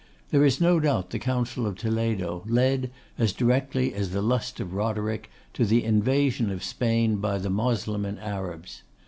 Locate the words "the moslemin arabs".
7.37-8.81